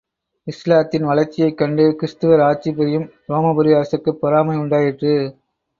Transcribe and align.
இஸ்லாத்தின் 0.47 1.05
வளர்ச்சியைக் 1.05 1.57
கண்டு, 1.57 1.85
கிறிஸ்துவர் 1.93 2.43
ஆட்சி 2.43 2.71
புரியும் 2.71 3.07
ரோமாபுரி 3.29 3.75
அரசுக்குப் 3.75 4.21
பொறாமை 4.21 4.57
உண்டாயிற்று. 4.57 5.13